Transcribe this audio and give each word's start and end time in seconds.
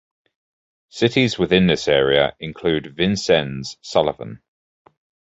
Cities 0.89 1.37
within 1.37 1.67
this 1.67 1.87
area 1.87 2.35
include 2.39 2.95
Vincennes, 2.95 3.77
Sullivan. 3.83 4.41